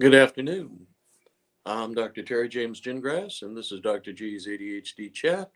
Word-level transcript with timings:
Good 0.00 0.14
afternoon. 0.14 0.86
I'm 1.66 1.92
Dr. 1.92 2.22
Terry 2.22 2.48
James 2.48 2.80
Gingrass, 2.80 3.42
and 3.42 3.56
this 3.56 3.72
is 3.72 3.80
Dr. 3.80 4.12
G's 4.12 4.46
ADHD 4.46 5.12
Chat. 5.12 5.50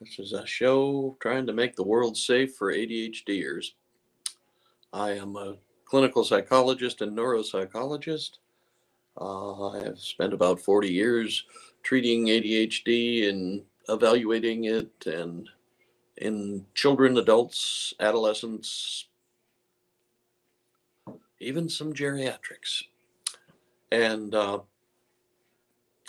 This 0.00 0.18
is 0.18 0.32
a 0.32 0.46
show 0.46 1.18
trying 1.20 1.46
to 1.46 1.52
make 1.52 1.76
the 1.76 1.82
world 1.82 2.16
safe 2.16 2.56
for 2.56 2.72
ADHDers. 2.72 3.72
I 4.94 5.10
am 5.10 5.36
a 5.36 5.56
clinical 5.84 6.24
psychologist 6.24 7.02
and 7.02 7.14
neuropsychologist. 7.14 8.38
Uh, 9.20 9.68
I 9.68 9.84
have 9.84 9.98
spent 9.98 10.32
about 10.32 10.60
40 10.60 10.88
years 10.88 11.44
treating 11.82 12.28
ADHD 12.28 13.28
and 13.28 13.64
evaluating 13.90 14.64
it 14.64 14.92
and 15.04 15.46
in 16.16 16.64
children, 16.72 17.18
adults, 17.18 17.92
adolescents, 18.00 19.08
even 21.38 21.68
some 21.68 21.92
geriatrics. 21.92 22.84
And 23.92 24.34
uh, 24.34 24.60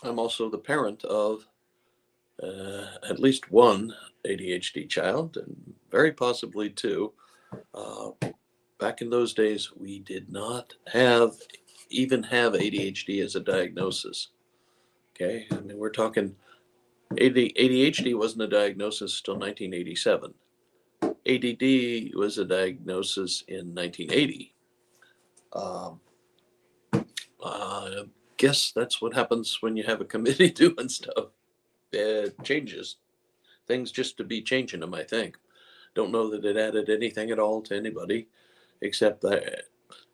I'm 0.04 0.20
also 0.20 0.50
the 0.50 0.58
parent 0.58 1.04
of 1.06 1.46
uh, 2.42 2.88
at 3.08 3.20
least 3.20 3.52
one 3.52 3.94
ADHD 4.28 4.90
child, 4.90 5.38
and 5.38 5.74
very 5.92 6.12
possibly 6.12 6.70
two. 6.70 7.14
Uh, 7.74 8.12
back 8.80 9.02
in 9.02 9.10
those 9.10 9.34
days, 9.34 9.72
we 9.76 10.00
did 10.00 10.32
not 10.32 10.74
have 10.92 11.36
even 11.90 12.24
have 12.24 12.54
ADHD 12.54 13.24
as 13.24 13.36
a 13.36 13.40
diagnosis. 13.40 14.30
Okay, 15.16 15.48
I 15.52 15.60
mean 15.62 15.78
we're 15.78 15.90
talking 15.90 16.36
ADHD 17.14 18.18
wasn't 18.18 18.44
a 18.44 18.48
diagnosis 18.48 19.20
until 19.20 19.40
1987. 19.40 20.34
ADD 21.04 22.16
was 22.16 22.38
a 22.38 22.46
diagnosis 22.46 23.44
in 23.48 23.74
1980. 23.74 24.54
Um, 25.54 26.00
I 27.46 28.06
guess 28.38 28.72
that's 28.72 29.02
what 29.02 29.14
happens 29.14 29.62
when 29.62 29.78
you 29.78 29.84
have 29.84 30.02
a 30.02 30.06
committee 30.06 30.50
doing 30.52 30.90
stuff. 30.90 31.28
It 31.92 32.36
changes 32.44 32.98
things 33.68 33.92
just 33.92 34.18
to 34.18 34.24
be 34.24 34.42
changing 34.42 34.80
them, 34.80 34.94
I 34.94 35.04
think. 35.04 35.38
Don't 35.94 36.12
know 36.12 36.30
that 36.30 36.46
it 36.46 36.58
added 36.58 36.90
anything 36.90 37.32
at 37.32 37.40
all 37.40 37.62
to 37.64 37.76
anybody, 37.76 38.28
except 38.82 39.22
that 39.22 39.64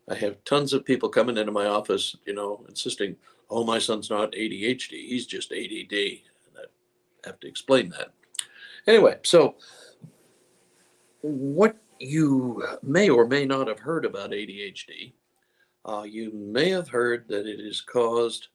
I 0.10 0.16
have 0.16 0.44
tons 0.44 0.74
of 0.74 0.86
people 0.86 1.10
coming 1.10 1.38
into 1.38 1.52
my 1.52 1.66
office, 1.66 2.16
you 2.26 2.34
know, 2.34 2.66
insisting, 2.70 3.16
oh, 3.50 3.66
my 3.66 3.80
son's 3.80 4.10
not 4.10 4.34
ADHD, 4.34 5.08
he's 5.08 5.26
just 5.26 5.52
ADD. 5.52 5.92
And 5.92 6.58
I 6.58 7.28
have 7.28 7.40
to 7.40 7.48
explain 7.48 7.90
that. 7.90 8.14
Anyway, 8.88 9.18
so 9.24 9.56
what 11.22 11.78
you 12.00 12.64
may 12.84 13.10
or 13.10 13.28
may 13.28 13.46
not 13.46 13.68
have 13.68 13.80
heard 13.80 14.06
about 14.06 14.32
ADHD 14.32 15.14
uh, 15.86 16.04
you 16.08 16.32
may 16.34 16.70
have 16.70 16.90
heard 16.90 17.28
that 17.28 17.48
it 17.48 17.60
is 17.60 17.82
caused 17.82 18.48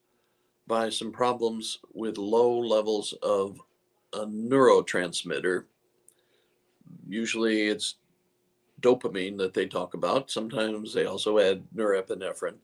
by 0.67 0.89
some 0.91 1.13
problems 1.13 1.79
with 1.95 2.19
low 2.19 2.59
levels 2.59 3.15
of 3.23 3.61
a 4.13 4.27
neurotransmitter. 4.27 5.65
Usually 7.09 7.69
it's 7.69 7.97
dopamine 8.81 9.39
that 9.39 9.55
they 9.55 9.67
talk 9.67 9.95
about. 9.95 10.31
Sometimes 10.31 10.93
they 10.93 11.07
also 11.07 11.39
add 11.39 11.63
norepinephrine. 11.75 12.59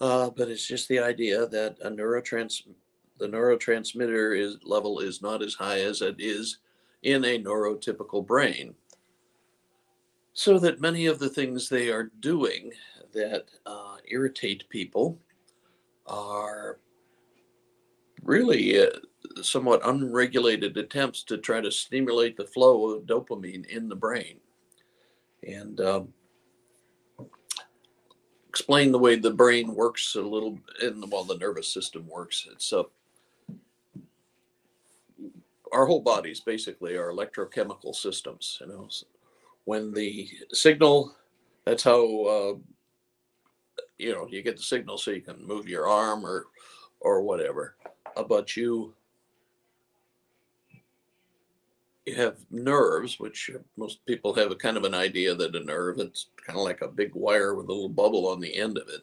Uh, 0.00 0.30
but 0.30 0.48
it's 0.48 0.66
just 0.66 0.88
the 0.88 0.98
idea 0.98 1.46
that 1.46 1.76
a 1.82 1.90
neurotrans 1.90 2.62
the 3.18 3.28
neurotransmitter 3.28 4.36
is 4.36 4.56
level 4.64 4.98
is 4.98 5.22
not 5.22 5.42
as 5.42 5.54
high 5.54 5.80
as 5.80 6.02
it 6.02 6.16
is 6.18 6.58
in 7.02 7.24
a 7.24 7.40
neurotypical 7.40 8.26
brain. 8.26 8.74
So 10.32 10.58
that 10.58 10.80
many 10.80 11.06
of 11.06 11.18
the 11.18 11.28
things 11.28 11.68
they 11.68 11.88
are 11.90 12.10
doing 12.20 12.72
that 13.12 13.46
uh, 13.66 13.96
irritate 14.08 14.68
people 14.68 15.18
are 16.06 16.78
really 18.22 18.80
uh, 18.80 18.90
somewhat 19.42 19.80
unregulated 19.84 20.76
attempts 20.76 21.22
to 21.24 21.38
try 21.38 21.60
to 21.60 21.70
stimulate 21.70 22.36
the 22.36 22.46
flow 22.46 22.90
of 22.90 23.04
dopamine 23.04 23.66
in 23.66 23.88
the 23.88 23.96
brain. 23.96 24.38
And 25.46 25.80
um, 25.80 26.08
explain 28.48 28.92
the 28.92 28.98
way 28.98 29.16
the 29.16 29.30
brain 29.30 29.74
works 29.74 30.14
a 30.14 30.20
little 30.20 30.58
and 30.82 31.10
well 31.10 31.24
the 31.24 31.38
nervous 31.38 31.72
system 31.72 32.06
works. 32.06 32.46
It's 32.52 32.72
uh, 32.72 32.84
our 35.72 35.86
whole 35.86 36.00
bodies 36.02 36.40
basically 36.40 36.96
are 36.96 37.10
electrochemical 37.10 37.94
systems 37.94 38.58
you 38.60 38.68
know 38.68 38.88
when 39.64 39.92
the 39.92 40.28
signal 40.52 41.16
that's 41.64 41.82
how 41.82 42.24
uh, 42.24 42.54
you 44.02 44.12
know 44.12 44.26
you 44.30 44.42
get 44.42 44.56
the 44.56 44.62
signal 44.62 44.98
so 44.98 45.10
you 45.10 45.20
can 45.20 45.46
move 45.46 45.68
your 45.68 45.88
arm 45.88 46.24
or 46.24 46.46
or 47.00 47.22
whatever. 47.22 47.76
Uh, 48.16 48.22
but 48.22 48.56
you? 48.56 48.94
You 52.06 52.16
have 52.16 52.38
nerves 52.50 53.20
which 53.20 53.48
most 53.76 54.04
people 54.06 54.34
have 54.34 54.50
a 54.50 54.56
kind 54.56 54.76
of 54.76 54.82
an 54.82 54.94
idea 54.94 55.36
that 55.36 55.54
a 55.54 55.60
nerve 55.60 56.00
it's 56.00 56.26
kind 56.44 56.58
of 56.58 56.64
like 56.64 56.82
a 56.82 56.88
big 56.88 57.14
wire 57.14 57.54
with 57.54 57.68
a 57.68 57.72
little 57.72 57.88
bubble 57.88 58.26
on 58.26 58.40
the 58.40 58.56
end 58.56 58.76
of 58.76 58.88
it. 58.88 59.02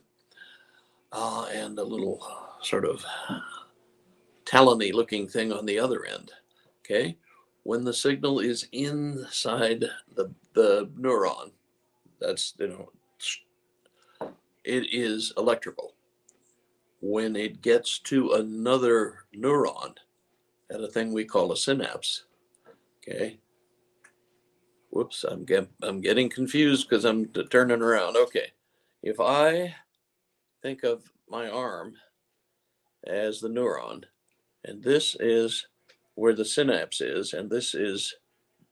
Uh, 1.14 1.48
and 1.54 1.80
a 1.80 1.84
little 1.84 2.22
sort 2.62 2.84
of 2.84 3.04
talony 4.46 4.92
looking 4.92 5.30
thing 5.30 5.54
on 5.54 5.66
the 5.66 5.80
other 5.80 6.06
end 6.06 6.34
okay? 6.90 7.18
When 7.64 7.84
the 7.84 7.94
signal 7.94 8.40
is 8.40 8.68
inside 8.72 9.86
the 10.16 10.32
the 10.54 10.90
neuron 11.00 11.52
that's 12.20 12.54
you 12.60 12.68
know 12.68 12.92
it 14.64 14.94
is 14.94 15.34
electrical. 15.38 15.94
When 17.02 17.36
it 17.36 17.62
gets 17.62 18.00
to 18.00 18.34
another 18.34 19.26
neuron 19.36 19.96
at 20.70 20.82
a 20.82 20.88
thing 20.88 21.14
we 21.14 21.24
call 21.26 21.52
a 21.52 21.58
synapse, 21.58 22.26
okay. 22.98 23.40
Whoops, 24.92 25.24
I'm 25.24 25.46
get, 25.46 25.68
I'm 25.84 26.02
getting 26.02 26.30
confused 26.30 26.90
because 26.90 27.06
I'm 27.06 27.28
turning 27.28 27.82
around. 27.82 28.18
Okay, 28.18 28.52
if 29.04 29.20
I 29.20 29.76
think 30.62 30.84
of 30.84 31.04
my 31.30 31.48
arm 31.48 31.94
as 33.06 33.40
the 33.40 33.50
neuron, 33.50 34.04
and 34.66 34.84
this 34.84 35.16
is 35.20 35.68
where 36.16 36.34
the 36.34 36.44
synapse 36.44 37.02
is, 37.02 37.34
and 37.34 37.50
this 37.50 37.76
is 37.76 38.16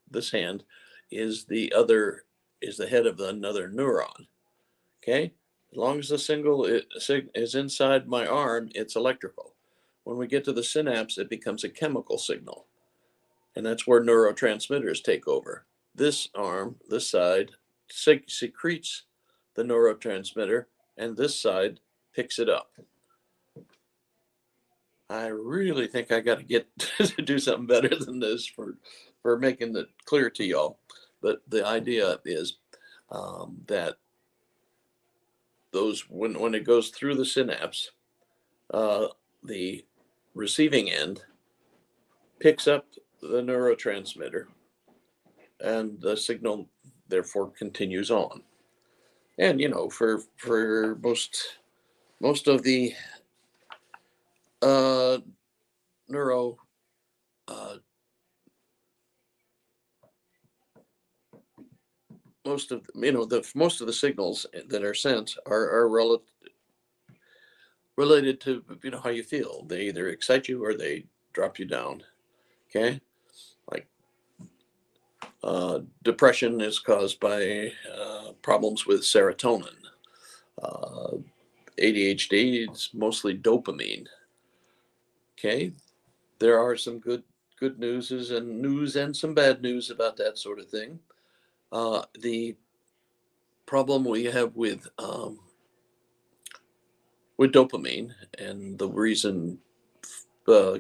this 0.10 0.32
hand 0.32 0.64
is 1.12 1.46
the 1.46 1.72
other 1.74 2.26
is 2.62 2.78
the 2.78 2.88
head 2.88 3.06
of 3.06 3.20
another 3.20 3.70
neuron. 3.70 4.28
Okay, 5.04 5.34
as 5.72 5.78
long 5.78 6.00
as 6.00 6.10
the 6.10 6.18
signal 6.18 6.66
is 6.66 7.56
inside 7.56 8.08
my 8.08 8.26
arm, 8.26 8.70
it's 8.74 8.96
electrical. 8.96 9.54
When 10.04 10.18
we 10.18 10.28
get 10.28 10.46
to 10.46 10.54
the 10.54 10.64
synapse, 10.64 11.18
it 11.18 11.30
becomes 11.30 11.64
a 11.64 11.70
chemical 11.70 12.18
signal. 12.18 12.66
And 13.56 13.66
that's 13.66 13.86
where 13.86 14.02
neurotransmitters 14.02 15.04
take 15.04 15.28
over. 15.28 15.66
This 15.94 16.30
arm, 16.36 16.78
this 16.88 17.10
side, 17.10 17.52
secretes 17.90 19.04
the 19.56 19.64
neurotransmitter, 19.64 20.66
and 20.98 21.18
this 21.18 21.40
side 21.40 21.80
picks 22.16 22.40
it 22.40 22.50
up. 22.50 22.72
I 25.10 25.28
really 25.28 25.88
think 25.88 26.12
I 26.12 26.20
got 26.20 26.40
to 26.40 26.44
get 26.44 26.68
to 26.80 27.22
do 27.22 27.40
something 27.40 27.68
better 27.68 27.94
than 27.96 28.20
this 28.20 28.46
for 28.46 28.78
for 29.22 29.38
making 29.38 29.76
it 29.76 29.88
clear 30.06 30.30
to 30.30 30.44
y'all. 30.44 30.80
But 31.22 31.42
the 31.48 31.66
idea 31.66 32.20
is 32.26 32.58
um, 33.10 33.58
that 33.68 33.96
those 35.78 36.02
when 36.10 36.40
when 36.40 36.56
it 36.56 36.66
goes 36.66 36.90
through 36.90 37.14
the 37.16 37.26
synapse, 37.26 37.92
uh, 38.74 39.08
the 39.44 39.86
receiving 40.34 40.90
end 40.90 41.22
picks 42.40 42.68
up 42.68 42.86
the 43.22 43.42
neurotransmitter, 43.42 44.46
and 45.60 46.02
the 46.02 46.18
signal 46.18 46.68
therefore 47.08 47.52
continues 47.52 48.10
on. 48.10 48.42
And 49.38 49.62
you 49.62 49.70
know, 49.70 49.88
for 49.88 50.24
for 50.38 50.98
most 51.04 51.60
most 52.20 52.48
of 52.48 52.64
the 52.64 52.94
uh, 54.64 55.20
neuro 56.10 56.58
uh, 57.48 57.76
most 62.48 62.72
of 62.72 62.90
you 62.96 63.12
know 63.12 63.26
the 63.26 63.48
most 63.56 63.82
of 63.82 63.88
the 63.88 63.94
signals 63.94 64.46
that 64.68 64.84
are 64.84 64.94
sent 64.94 65.36
are 65.46 65.70
are 65.70 65.90
relative 65.90 66.28
related 67.98 68.40
to 68.42 68.64
you 68.84 68.92
know 68.92 69.00
how 69.00 69.10
you 69.10 69.24
feel. 69.24 69.66
They 69.68 69.88
either 69.88 70.10
excite 70.10 70.48
you 70.48 70.64
or 70.64 70.74
they 70.74 71.06
drop 71.34 71.60
you 71.60 71.66
down. 71.66 72.04
Okay, 72.70 73.02
like 73.72 73.88
uh, 75.44 75.80
depression 76.04 76.62
is 76.62 76.80
caused 76.80 77.20
by 77.20 77.72
uh, 77.94 78.32
problems 78.42 78.86
with 78.86 79.02
serotonin. 79.02 79.76
Uh, 80.62 81.18
ADHD 81.80 82.70
is 82.70 82.90
mostly 82.94 83.38
dopamine. 83.38 84.08
Okay, 85.38 85.74
there 86.40 86.60
are 86.60 86.78
some 86.78 87.00
good 87.00 87.24
good 87.60 87.80
newses 87.80 88.32
and 88.32 88.62
news 88.62 88.96
and 88.96 89.16
some 89.16 89.34
bad 89.34 89.62
news 89.62 89.90
about 89.90 90.16
that 90.18 90.38
sort 90.38 90.60
of 90.60 90.70
thing. 90.70 91.00
Uh, 91.72 92.04
the 92.20 92.56
problem 93.66 94.06
we 94.06 94.24
have 94.26 94.56
with 94.56 94.88
um, 94.98 95.40
with 97.38 97.52
dopamine, 97.52 98.12
and 98.40 98.78
the 98.80 98.88
reason 98.88 99.60
uh, 100.48 100.80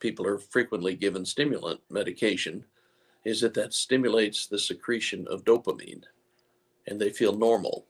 people 0.00 0.26
are 0.26 0.38
frequently 0.38 0.94
given 0.94 1.24
stimulant 1.24 1.80
medication 1.88 2.64
is 3.24 3.40
that 3.40 3.54
that 3.54 3.72
stimulates 3.72 4.46
the 4.46 4.58
secretion 4.58 5.26
of 5.28 5.44
dopamine, 5.44 6.02
and 6.86 7.00
they 7.00 7.10
feel 7.10 7.36
normal. 7.36 7.86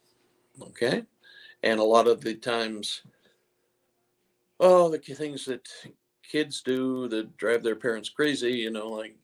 Okay, 0.61 1.05
and 1.63 1.81
a 1.81 1.85
lot 1.85 2.07
of 2.07 2.21
the 2.21 2.35
times, 2.35 3.03
oh, 4.61 4.89
the 4.89 4.99
things 4.99 5.45
that 5.47 5.67
kids 6.23 6.61
do 6.61 7.09
that 7.09 7.37
drive 7.39 7.63
their 7.63 7.77
parents 7.77 8.11
crazy, 8.11 8.53
you 8.53 8.71
know, 8.71 8.89
like 8.89 9.17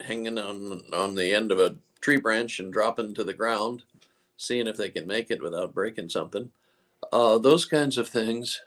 hanging 0.00 0.38
on 0.38 0.82
on 0.92 1.14
the 1.14 1.34
end 1.34 1.52
of 1.52 1.58
a 1.58 1.76
tree 2.00 2.18
branch 2.18 2.60
and 2.60 2.72
dropping 2.72 3.14
to 3.14 3.24
the 3.24 3.34
ground, 3.34 3.82
seeing 4.36 4.66
if 4.66 4.76
they 4.76 4.88
can 4.90 5.06
make 5.06 5.30
it 5.30 5.42
without 5.42 5.74
breaking 5.74 6.08
something. 6.08 6.50
Uh, 7.12 7.38
those 7.38 7.64
kinds 7.64 7.98
of 7.98 8.08
things. 8.08 8.60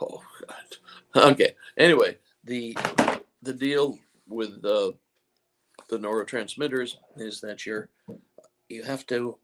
Oh 0.00 0.22
God. 0.46 1.26
Okay. 1.32 1.54
Anyway, 1.76 2.18
the 2.44 2.76
the 3.42 3.52
deal 3.52 3.98
with 4.28 4.62
the 4.62 4.94
the 5.88 5.98
neurotransmitters 5.98 6.96
is 7.16 7.40
that 7.40 7.66
you're 7.66 7.88
you 8.68 8.82
have 8.84 9.06
to 9.08 9.36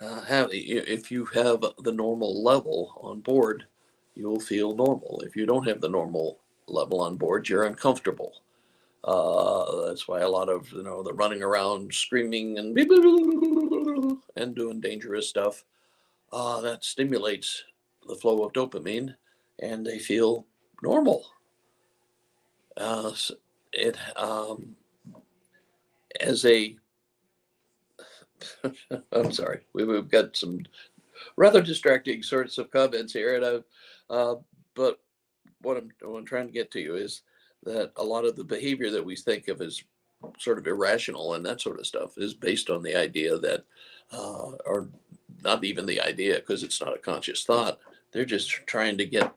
uh, 0.00 0.20
have 0.22 0.48
if 0.52 1.10
you 1.10 1.24
have 1.26 1.64
the 1.82 1.92
normal 1.92 2.42
level 2.42 2.98
on 3.02 3.20
board, 3.20 3.66
you'll 4.14 4.40
feel 4.40 4.74
normal. 4.74 5.22
If 5.24 5.36
you 5.36 5.46
don't 5.46 5.66
have 5.66 5.80
the 5.80 5.88
normal 5.88 6.38
level 6.66 7.00
on 7.00 7.16
board, 7.16 7.48
you're 7.48 7.64
uncomfortable. 7.64 8.42
Uh, 9.04 9.86
that's 9.86 10.06
why 10.06 10.20
a 10.20 10.28
lot 10.28 10.48
of 10.48 10.70
you 10.72 10.82
know 10.82 11.02
the 11.02 11.12
running 11.12 11.42
around 11.42 11.92
screaming 11.92 12.58
and 12.58 12.76
and 14.36 14.54
doing 14.54 14.80
dangerous 14.80 15.28
stuff 15.28 15.64
uh, 16.32 16.60
that 16.60 16.84
stimulates 16.84 17.64
the 18.06 18.16
flow 18.16 18.44
of 18.44 18.52
dopamine, 18.52 19.14
and 19.60 19.84
they 19.86 19.98
feel 19.98 20.46
normal. 20.82 21.24
Uh, 22.76 23.12
it 23.72 23.96
um, 24.16 24.76
as 26.20 26.44
a 26.44 26.76
I'm 29.12 29.32
sorry. 29.32 29.60
We, 29.72 29.82
have 29.94 30.10
got 30.10 30.36
some 30.36 30.60
rather 31.36 31.62
distracting 31.62 32.22
sorts 32.22 32.58
of 32.58 32.70
comments 32.70 33.12
here, 33.12 33.36
and 33.36 33.44
I, 33.44 34.14
uh, 34.14 34.36
but 34.74 35.00
what 35.62 35.76
I'm, 35.76 35.90
what 36.02 36.18
I'm 36.18 36.24
trying 36.24 36.46
to 36.46 36.52
get 36.52 36.70
to 36.72 36.80
you 36.80 36.96
is 36.96 37.22
that 37.64 37.92
a 37.96 38.04
lot 38.04 38.24
of 38.24 38.36
the 38.36 38.44
behavior 38.44 38.90
that 38.90 39.04
we 39.04 39.16
think 39.16 39.48
of 39.48 39.60
as 39.60 39.82
sort 40.38 40.58
of 40.58 40.66
irrational 40.66 41.34
and 41.34 41.44
that 41.44 41.60
sort 41.60 41.78
of 41.78 41.86
stuff 41.86 42.16
is 42.16 42.34
based 42.34 42.70
on 42.70 42.82
the 42.82 42.94
idea 42.94 43.38
that, 43.38 43.64
uh, 44.12 44.52
or 44.66 44.88
not 45.42 45.64
even 45.64 45.86
the 45.86 46.00
idea 46.00 46.36
because 46.36 46.62
it's 46.62 46.80
not 46.80 46.94
a 46.94 46.98
conscious 46.98 47.44
thought. 47.44 47.78
They're 48.12 48.24
just 48.24 48.50
trying 48.66 48.98
to 48.98 49.06
get 49.06 49.32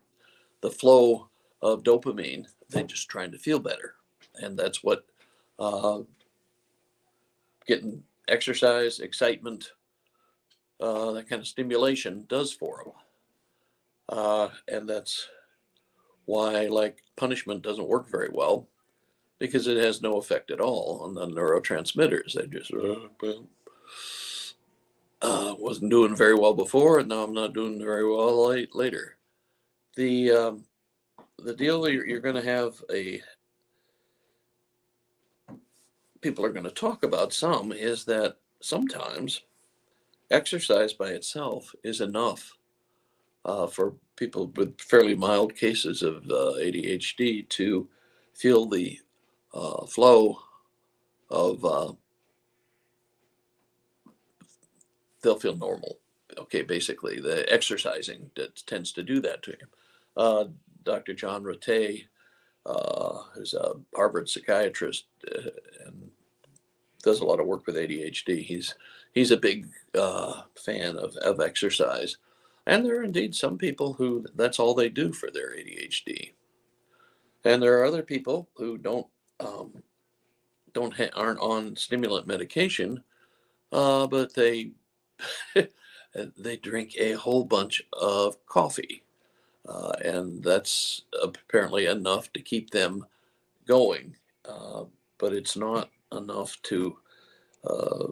the 0.61 0.71
flow 0.71 1.29
of 1.61 1.83
dopamine. 1.83 2.45
They're 2.69 2.83
just 2.83 3.09
trying 3.09 3.31
to 3.31 3.37
feel 3.37 3.59
better, 3.59 3.95
and 4.35 4.57
that's 4.57 4.83
what 4.83 5.05
uh, 5.59 5.99
getting 7.67 8.03
exercise, 8.31 8.99
excitement, 8.99 9.71
uh, 10.79 11.11
that 11.11 11.29
kind 11.29 11.41
of 11.41 11.47
stimulation 11.47 12.25
does 12.27 12.51
for 12.51 12.83
them. 12.83 12.93
Uh, 14.09 14.49
and 14.67 14.89
that's 14.89 15.27
why, 16.25 16.67
like, 16.67 17.03
punishment 17.17 17.61
doesn't 17.61 17.87
work 17.87 18.09
very 18.09 18.29
well 18.31 18.67
because 19.39 19.67
it 19.67 19.77
has 19.77 20.01
no 20.01 20.17
effect 20.17 20.51
at 20.51 20.61
all 20.61 21.01
on 21.03 21.13
the 21.13 21.27
neurotransmitters. 21.27 22.33
They 22.33 22.47
just 22.47 22.73
uh, 22.73 23.33
uh, 25.21 25.55
wasn't 25.57 25.91
doing 25.91 26.15
very 26.15 26.35
well 26.35 26.53
before, 26.53 26.99
and 26.99 27.09
now 27.09 27.23
I'm 27.23 27.33
not 27.33 27.53
doing 27.53 27.79
very 27.79 28.07
well 28.09 28.47
late, 28.47 28.75
later. 28.75 29.17
The 29.95 30.31
um, 30.31 30.63
the 31.39 31.55
deal 31.55 31.87
you're, 31.89 32.07
you're 32.07 32.19
going 32.19 32.35
to 32.35 32.41
have 32.41 32.75
a 32.93 33.21
people 36.21 36.45
are 36.45 36.53
going 36.53 36.63
to 36.63 36.71
talk 36.71 37.03
about 37.03 37.33
some 37.33 37.71
is 37.71 38.05
that 38.05 38.37
sometimes 38.61 39.41
exercise 40.29 40.93
by 40.93 41.09
itself 41.09 41.73
is 41.83 42.01
enough 42.01 42.57
uh, 43.43 43.67
for 43.67 43.95
people 44.15 44.47
with 44.55 44.79
fairly 44.79 45.15
mild 45.15 45.55
cases 45.55 46.03
of 46.03 46.23
uh, 46.29 46.53
ADHD 46.59 47.47
to 47.49 47.89
feel 48.33 48.67
the 48.67 48.99
uh, 49.53 49.85
flow 49.85 50.37
of, 51.29 51.65
uh, 51.65 51.91
they'll 55.21 55.39
feel 55.39 55.57
normal. 55.57 55.97
Okay, 56.37 56.61
basically, 56.61 57.19
the 57.19 57.51
exercising 57.51 58.29
that 58.35 58.65
tends 58.65 58.93
to 58.93 59.03
do 59.03 59.19
that 59.19 59.43
to 59.43 59.51
him. 59.51 59.67
Uh, 60.15 60.45
Dr. 60.83 61.13
John 61.13 61.43
Ratey 61.43 62.05
uh, 62.65 63.19
is 63.35 63.53
a 63.53 63.73
Harvard 63.95 64.29
psychiatrist 64.29 65.05
and 65.85 66.00
does 67.01 67.19
a 67.19 67.25
lot 67.25 67.39
of 67.39 67.47
work 67.47 67.65
with 67.65 67.75
ADHD. 67.75 68.43
He's 68.43 68.75
he's 69.13 69.31
a 69.31 69.37
big 69.37 69.67
uh, 69.95 70.43
fan 70.55 70.97
of, 70.97 71.15
of 71.17 71.39
exercise, 71.39 72.17
and 72.67 72.85
there 72.85 72.99
are 72.99 73.03
indeed 73.03 73.35
some 73.35 73.57
people 73.57 73.93
who 73.93 74.25
that's 74.35 74.59
all 74.59 74.73
they 74.73 74.89
do 74.89 75.11
for 75.11 75.29
their 75.31 75.51
ADHD, 75.51 76.33
and 77.45 77.61
there 77.61 77.79
are 77.79 77.85
other 77.85 78.03
people 78.03 78.49
who 78.55 78.77
don't 78.77 79.07
um, 79.39 79.83
don't 80.73 80.95
ha- 80.95 81.09
aren't 81.15 81.39
on 81.39 81.75
stimulant 81.75 82.27
medication, 82.27 83.03
uh, 83.71 84.07
but 84.07 84.33
they 84.33 84.71
they 86.37 86.57
drink 86.57 86.95
a 86.97 87.13
whole 87.13 87.43
bunch 87.43 87.81
of 87.93 88.43
coffee 88.45 89.03
uh, 89.67 89.93
and 90.03 90.43
that's 90.43 91.03
apparently 91.21 91.85
enough 91.85 92.31
to 92.33 92.41
keep 92.41 92.69
them 92.71 93.05
going. 93.67 94.15
Uh, 94.47 94.85
but 95.17 95.33
it's 95.33 95.55
not 95.55 95.89
enough 96.11 96.57
to, 96.63 96.97
uh, 97.65 98.07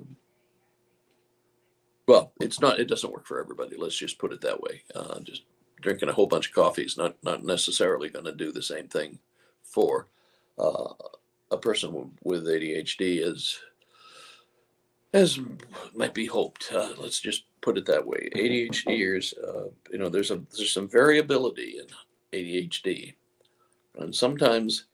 well, 2.08 2.34
it's 2.40 2.60
not. 2.60 2.80
It 2.80 2.88
doesn't 2.88 3.12
work 3.12 3.28
for 3.28 3.40
everybody. 3.40 3.76
Let's 3.78 3.98
just 3.98 4.18
put 4.18 4.34
it 4.34 4.42
that 4.42 4.62
way. 4.62 4.84
Uh, 4.96 5.20
just 5.20 5.44
drinking 5.82 6.10
a 6.10 6.14
whole 6.14 6.28
bunch 6.28 6.48
of 6.48 6.56
coffee 6.56 6.84
is 6.84 6.98
not 6.98 7.16
not 7.24 7.44
necessarily 7.44 8.10
going 8.10 8.26
to 8.26 8.36
do 8.36 8.52
the 8.52 8.62
same 8.62 8.88
thing 8.88 9.20
for 9.64 10.08
uh, 10.58 10.94
a 11.52 11.58
person 11.58 12.12
with 12.24 12.46
ADHD 12.46 13.22
as 13.22 13.60
as 15.14 15.40
might 15.96 16.14
be 16.14 16.26
hoped. 16.26 16.72
Uh, 16.72 16.94
let's 16.98 17.20
just 17.20 17.46
put 17.62 17.78
it 17.78 17.86
that 17.86 18.06
way. 18.06 18.30
ADHDers, 18.36 19.34
uh, 19.44 19.70
you 19.92 19.98
know, 19.98 20.10
there's 20.10 20.32
a 20.32 20.42
there's 20.56 20.72
some 20.72 20.88
variability 20.88 21.80
in 21.80 21.86
ADHD, 22.38 23.14
and 23.98 24.14
sometimes, 24.14 24.86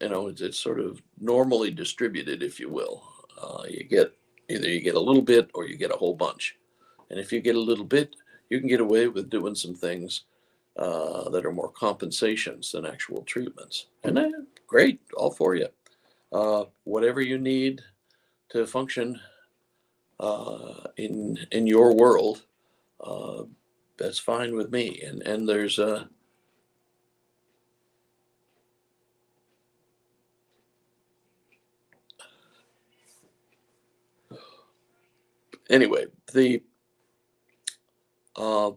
you 0.00 0.08
know, 0.08 0.28
it's, 0.28 0.40
it's 0.40 0.58
sort 0.58 0.80
of 0.80 1.02
normally 1.20 1.70
distributed, 1.70 2.42
if 2.42 2.58
you 2.58 2.68
will. 2.68 3.04
Uh, 3.40 3.64
you 3.68 3.84
get 3.84 4.12
either 4.48 4.68
you 4.68 4.80
get 4.80 4.94
a 4.94 5.00
little 5.00 5.22
bit 5.22 5.50
or 5.54 5.66
you 5.66 5.76
get 5.76 5.92
a 5.92 5.96
whole 5.96 6.14
bunch, 6.14 6.56
and 7.10 7.18
if 7.18 7.32
you 7.32 7.40
get 7.40 7.56
a 7.56 7.60
little 7.60 7.84
bit, 7.84 8.16
you 8.48 8.58
can 8.58 8.68
get 8.68 8.80
away 8.80 9.08
with 9.08 9.30
doing 9.30 9.54
some 9.54 9.74
things 9.74 10.24
uh, 10.76 11.28
that 11.30 11.46
are 11.46 11.52
more 11.52 11.70
compensations 11.70 12.72
than 12.72 12.86
actual 12.86 13.22
treatments, 13.22 13.86
and 14.04 14.16
then 14.16 14.46
great, 14.66 15.00
all 15.16 15.30
for 15.30 15.54
you. 15.54 15.68
Uh, 16.32 16.64
whatever 16.84 17.20
you 17.20 17.38
need 17.38 17.80
to 18.50 18.66
function 18.66 19.18
uh, 20.18 20.84
in 20.96 21.38
in 21.52 21.66
your 21.66 21.94
world, 21.94 22.44
uh, 23.00 23.42
that's 23.96 24.18
fine 24.18 24.54
with 24.54 24.70
me. 24.70 25.00
And 25.02 25.22
and 25.22 25.48
there's 25.48 25.78
a 25.78 26.08
anyway 35.70 36.04
the 36.32 36.62
uh 38.36 38.70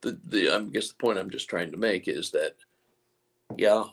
the 0.00 0.18
the 0.26 0.50
I 0.50 0.60
guess 0.64 0.88
the 0.88 0.94
point 0.94 1.18
I'm 1.18 1.30
just 1.30 1.48
trying 1.48 1.70
to 1.72 1.76
make 1.76 2.08
is 2.08 2.30
that 2.30 2.54
yeah 3.56 3.84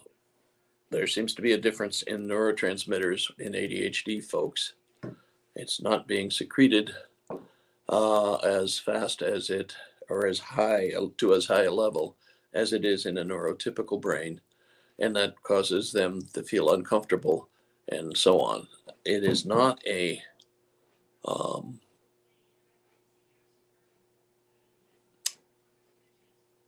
there 0.89 1.07
seems 1.07 1.33
to 1.35 1.41
be 1.41 1.53
a 1.53 1.57
difference 1.57 2.03
in 2.03 2.27
neurotransmitters 2.27 3.29
in 3.39 3.53
ADHD 3.53 4.23
folks. 4.23 4.73
It's 5.55 5.81
not 5.81 6.07
being 6.07 6.31
secreted 6.31 6.91
uh, 7.89 8.35
as 8.35 8.79
fast 8.79 9.21
as 9.21 9.49
it 9.49 9.75
or 10.09 10.27
as 10.27 10.39
high 10.39 10.93
to 11.17 11.33
as 11.33 11.45
high 11.45 11.63
a 11.63 11.71
level 11.71 12.15
as 12.53 12.71
it 12.71 12.85
is 12.85 13.05
in 13.05 13.17
a 13.17 13.25
neurotypical 13.25 13.99
brain 13.99 14.39
and 14.99 15.15
that 15.15 15.41
causes 15.43 15.91
them 15.91 16.21
to 16.33 16.41
feel 16.43 16.73
uncomfortable 16.73 17.49
and 17.89 18.15
so 18.15 18.39
on. 18.39 18.67
It 19.05 19.23
is 19.23 19.45
not 19.45 19.81
a 19.85 20.21
um, 21.25 21.79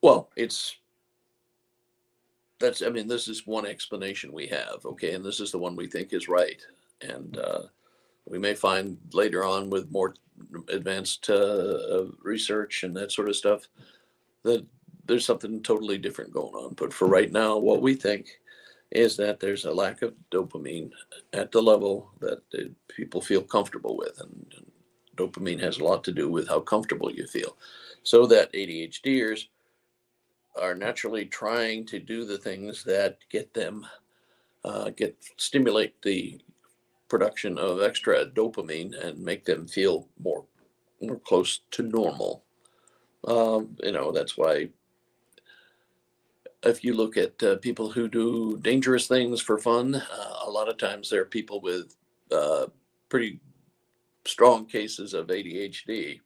well 0.01 0.29
it's 0.35 0.75
that's 2.59 2.81
i 2.81 2.89
mean 2.89 3.07
this 3.07 3.27
is 3.27 3.47
one 3.47 3.65
explanation 3.65 4.31
we 4.31 4.47
have 4.47 4.79
okay 4.85 5.13
and 5.13 5.23
this 5.23 5.39
is 5.39 5.51
the 5.51 5.57
one 5.57 5.75
we 5.75 5.87
think 5.87 6.13
is 6.13 6.27
right 6.27 6.61
and 7.01 7.37
uh, 7.37 7.63
we 8.25 8.37
may 8.37 8.53
find 8.53 8.97
later 9.13 9.43
on 9.43 9.69
with 9.69 9.91
more 9.91 10.13
advanced 10.69 11.29
uh, 11.29 12.05
research 12.21 12.83
and 12.83 12.95
that 12.95 13.11
sort 13.11 13.29
of 13.29 13.35
stuff 13.35 13.67
that 14.43 14.65
there's 15.09 15.25
something 15.25 15.61
totally 15.61 15.97
different 15.97 16.31
going 16.31 16.53
on. 16.53 16.75
But 16.75 16.93
for 16.93 17.07
right 17.07 17.31
now, 17.31 17.57
what 17.57 17.81
we 17.81 17.95
think 17.95 18.39
is 18.91 19.17
that 19.17 19.39
there's 19.39 19.65
a 19.65 19.73
lack 19.73 20.01
of 20.01 20.13
dopamine 20.31 20.91
at 21.33 21.51
the 21.51 21.61
level 21.61 22.11
that 22.19 22.41
people 22.87 23.19
feel 23.19 23.41
comfortable 23.41 23.97
with. 23.97 24.19
And, 24.19 24.53
and 24.55 24.71
dopamine 25.17 25.59
has 25.59 25.79
a 25.79 25.83
lot 25.83 26.03
to 26.05 26.11
do 26.11 26.29
with 26.29 26.47
how 26.47 26.59
comfortable 26.59 27.11
you 27.11 27.27
feel. 27.27 27.57
So 28.03 28.25
that 28.27 28.53
ADHDers 28.53 29.47
are 30.59 30.75
naturally 30.75 31.25
trying 31.25 31.85
to 31.85 31.99
do 31.99 32.25
the 32.25 32.37
things 32.37 32.83
that 32.83 33.17
get 33.29 33.53
them 33.53 33.85
uh, 34.65 34.89
get 34.89 35.15
stimulate 35.37 36.01
the 36.01 36.39
production 37.07 37.57
of 37.57 37.81
extra 37.81 38.25
dopamine 38.25 38.93
and 39.03 39.17
make 39.19 39.45
them 39.45 39.67
feel 39.67 40.07
more 40.21 40.45
more 41.01 41.19
close 41.19 41.61
to 41.71 41.83
normal. 41.83 42.43
Um, 43.25 43.75
you 43.81 43.91
know 43.91 44.11
that's 44.11 44.37
why 44.37 44.69
if 46.63 46.83
you 46.83 46.93
look 46.93 47.15
at 47.17 47.41
uh, 47.41 47.55
people 47.57 47.89
who 47.89 48.07
do 48.09 48.57
dangerous 48.61 49.07
things 49.07 49.41
for 49.41 49.57
fun, 49.57 49.95
uh, 49.95 50.35
a 50.45 50.49
lot 50.49 50.67
of 50.67 50.77
times 50.77 51.09
they're 51.09 51.25
people 51.25 51.61
with 51.61 51.95
uh, 52.31 52.67
pretty 53.07 53.39
strong 54.25 54.65
cases 54.65 55.13
of 55.13 55.27
ADHD, 55.27 56.19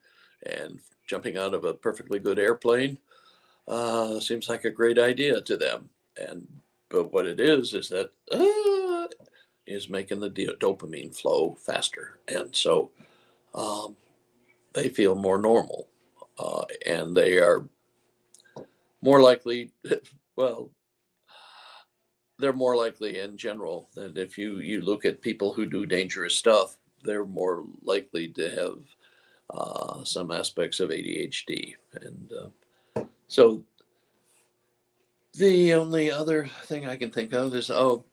and 0.45 0.79
jumping 1.07 1.37
out 1.37 1.53
of 1.53 1.65
a 1.65 1.73
perfectly 1.73 2.19
good 2.19 2.39
airplane 2.39 2.97
uh, 3.67 4.19
seems 4.19 4.49
like 4.49 4.65
a 4.65 4.69
great 4.69 4.99
idea 4.99 5.41
to 5.41 5.57
them. 5.57 5.89
And 6.17 6.47
but 6.89 7.11
what 7.11 7.25
it 7.25 7.39
is 7.39 7.73
is 7.73 7.89
that 7.89 8.11
uh, 8.31 9.07
is 9.65 9.89
making 9.89 10.19
the 10.19 10.29
dopamine 10.29 11.15
flow 11.15 11.55
faster, 11.55 12.19
and 12.27 12.55
so 12.55 12.91
um, 13.55 13.95
they 14.73 14.89
feel 14.89 15.15
more 15.15 15.39
normal, 15.39 15.87
uh, 16.37 16.65
and 16.85 17.15
they 17.15 17.37
are 17.39 17.65
more 19.01 19.21
likely. 19.21 19.71
Well, 20.35 20.71
they're 22.39 22.53
more 22.53 22.75
likely 22.75 23.19
in 23.19 23.37
general 23.37 23.87
that 23.93 24.17
if 24.17 24.35
you 24.35 24.61
you 24.61 24.81
look 24.81 25.05
at 25.05 25.21
people 25.21 25.53
who 25.53 25.67
do 25.67 25.85
dangerous 25.85 26.33
stuff, 26.33 26.75
they're 27.03 27.23
more 27.23 27.65
likely 27.83 28.29
to 28.29 28.49
have 28.49 28.79
uh, 29.51 30.03
some 30.03 30.31
aspects 30.31 30.79
of 30.79 30.89
ADHD, 30.89 31.75
and 32.01 32.31
uh, 32.33 32.49
so 33.33 33.63
the 35.33 35.73
only 35.73 36.11
other 36.11 36.47
thing 36.65 36.85
I 36.87 36.95
can 36.95 37.09
think 37.09 37.33
of 37.33 37.55
is 37.55 37.71
oh, 37.71 38.05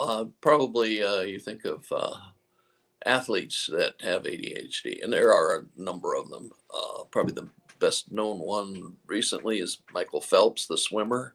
uh, 0.00 0.26
probably 0.42 1.02
uh, 1.02 1.22
you 1.22 1.38
think 1.38 1.64
of 1.64 1.90
uh, 1.90 2.16
athletes 3.06 3.70
that 3.72 3.94
have 4.02 4.24
ADHD, 4.24 5.02
and 5.02 5.10
there 5.10 5.32
are 5.32 5.56
a 5.56 5.80
number 5.80 6.14
of 6.14 6.28
them. 6.28 6.50
Uh, 6.74 7.04
probably 7.04 7.32
the 7.32 7.48
best 7.78 8.12
known 8.12 8.38
one 8.38 8.92
recently 9.06 9.60
is 9.60 9.78
Michael 9.94 10.20
Phelps, 10.20 10.66
the 10.66 10.76
swimmer. 10.76 11.34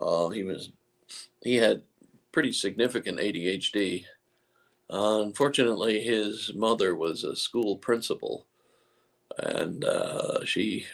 Uh, 0.00 0.30
he 0.30 0.42
was 0.42 0.70
he 1.42 1.56
had 1.56 1.82
pretty 2.32 2.52
significant 2.52 3.18
ADHD. 3.18 4.06
Uh, 4.90 5.20
unfortunately, 5.20 6.00
his 6.00 6.52
mother 6.54 6.94
was 6.94 7.24
a 7.24 7.36
school 7.36 7.76
principal, 7.76 8.46
and 9.36 9.84
she, 10.46 10.86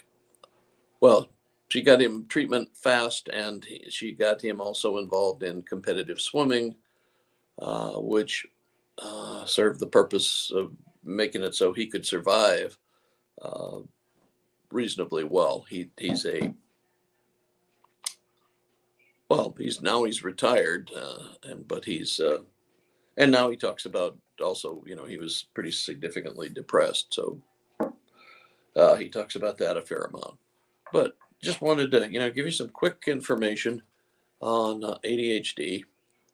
well, 1.00 1.28
she 1.68 1.82
got 1.82 2.00
him 2.00 2.26
treatment 2.28 2.68
fast, 2.76 3.28
and 3.28 3.64
he, 3.64 3.86
she 3.90 4.12
got 4.12 4.42
him 4.42 4.60
also 4.60 4.98
involved 4.98 5.42
in 5.42 5.62
competitive 5.62 6.20
swimming, 6.20 6.76
uh, 7.60 7.92
which 7.94 8.46
uh, 8.98 9.44
served 9.44 9.80
the 9.80 9.86
purpose 9.86 10.50
of 10.54 10.72
making 11.04 11.42
it 11.42 11.54
so 11.54 11.72
he 11.72 11.86
could 11.86 12.06
survive 12.06 12.76
uh, 13.42 13.78
reasonably 14.70 15.24
well. 15.24 15.64
He 15.68 15.90
he's 15.98 16.24
a 16.26 16.54
well, 19.28 19.54
he's 19.58 19.82
now 19.82 20.04
he's 20.04 20.22
retired, 20.22 20.90
uh, 20.96 21.34
and 21.44 21.66
but 21.66 21.84
he's 21.84 22.20
uh, 22.20 22.38
and 23.16 23.32
now 23.32 23.50
he 23.50 23.56
talks 23.56 23.86
about 23.86 24.16
also, 24.40 24.82
you 24.86 24.94
know, 24.94 25.04
he 25.04 25.16
was 25.16 25.46
pretty 25.54 25.70
significantly 25.70 26.48
depressed, 26.48 27.12
so 27.12 27.40
uh, 28.76 28.94
he 28.94 29.08
talks 29.08 29.34
about 29.34 29.58
that 29.58 29.76
a 29.76 29.82
fair 29.82 30.02
amount. 30.02 30.36
But 30.92 31.16
just 31.42 31.60
wanted 31.60 31.90
to, 31.92 32.10
you 32.10 32.18
know, 32.18 32.30
give 32.30 32.46
you 32.46 32.52
some 32.52 32.68
quick 32.68 33.04
information 33.06 33.82
on 34.40 34.84
uh, 34.84 34.98
ADHD 35.04 35.84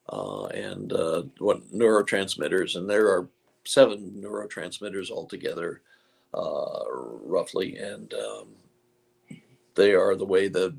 uh, 0.09 0.47
and 0.47 0.92
uh, 0.92 1.23
what 1.38 1.71
neurotransmitters, 1.73 2.76
and 2.76 2.88
there 2.88 3.09
are 3.09 3.28
seven 3.64 4.12
neurotransmitters 4.23 5.11
altogether, 5.11 5.82
uh, 6.35 6.80
roughly, 6.90 7.76
and 7.76 8.12
um, 8.14 8.49
they 9.75 9.92
are 9.92 10.16
the 10.16 10.25
way 10.25 10.49
the 10.49 10.76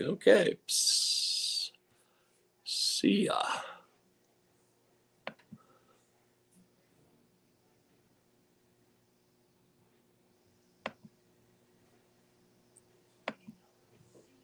Okay. 0.00 0.56
See 0.66 1.72
ya. 3.04 3.42